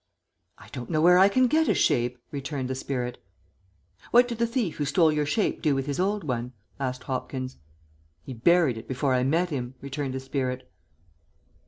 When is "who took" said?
4.77-5.13